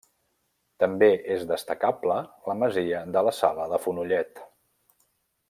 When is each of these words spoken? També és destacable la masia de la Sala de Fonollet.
També 0.83 1.09
és 1.35 1.43
destacable 1.51 2.17
la 2.53 2.57
masia 2.63 3.03
de 3.17 3.23
la 3.29 3.35
Sala 3.43 3.69
de 3.75 3.81
Fonollet. 3.85 4.43